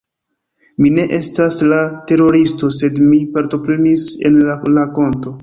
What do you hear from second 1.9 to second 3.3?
teroristo, sed mi